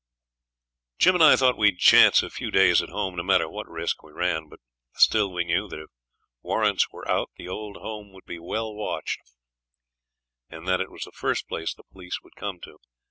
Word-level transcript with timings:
Jim 0.97 1.13
and 1.13 1.23
I 1.23 1.35
thought 1.35 1.59
we'd 1.59 1.77
chance 1.77 2.23
a 2.23 2.31
few 2.31 2.49
days 2.49 2.81
at 2.81 2.89
home, 2.89 3.15
no 3.15 3.21
matter 3.21 3.47
what 3.47 3.69
risk 3.69 4.01
we 4.01 4.11
ran; 4.11 4.49
but 4.49 4.59
still 4.95 5.31
we 5.31 5.43
knew 5.43 5.67
that 5.67 5.77
if 5.79 5.89
warrants 6.41 6.89
were 6.91 7.07
out 7.07 7.29
the 7.37 7.47
old 7.47 7.75
home 7.77 8.11
would 8.11 8.25
be 8.25 8.39
well 8.39 8.73
watched, 8.73 9.19
and 10.49 10.67
that 10.67 10.81
it 10.81 10.89
was 10.89 11.03
the 11.03 11.11
first 11.11 11.47
place 11.47 11.75
the 11.75 11.83
police 11.91 12.17
would 12.23 12.33
come 12.35 12.59
to. 12.61 12.79